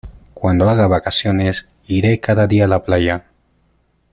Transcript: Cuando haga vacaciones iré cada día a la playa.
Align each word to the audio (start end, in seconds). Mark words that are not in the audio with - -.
Cuando 0.33 0.67
haga 0.67 0.87
vacaciones 0.87 1.69
iré 1.85 2.19
cada 2.19 2.47
día 2.47 2.65
a 2.65 2.67
la 2.67 2.83
playa. 2.83 3.27